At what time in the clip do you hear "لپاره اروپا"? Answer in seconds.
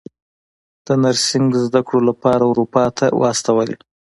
2.09-2.85